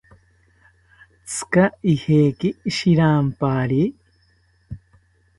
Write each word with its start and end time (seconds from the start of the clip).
¿Tzika 1.27 1.63
ejeki 1.91 2.49
shirampari? 2.75 3.81